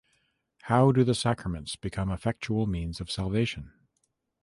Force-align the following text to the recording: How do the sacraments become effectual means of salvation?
How 0.63 0.91
do 0.91 1.03
the 1.03 1.13
sacraments 1.13 1.75
become 1.75 2.09
effectual 2.09 2.65
means 2.65 2.99
of 2.99 3.11
salvation? 3.11 3.71